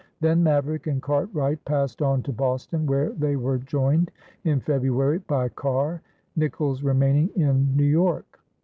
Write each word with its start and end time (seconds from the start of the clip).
Then 0.19 0.41
Maverick 0.41 0.87
and 0.87 0.99
Cartwright 0.99 1.63
passed 1.63 2.01
on 2.01 2.23
to 2.23 2.31
Boston, 2.33 2.87
where 2.87 3.11
they 3.11 3.35
were 3.35 3.59
joined 3.59 4.09
in 4.45 4.59
February 4.59 5.19
by 5.19 5.47
Carr, 5.49 6.01
Nicolls 6.35 6.81
remaining 6.81 7.29
in 7.35 7.77
New 7.77 7.83
York. 7.85 8.39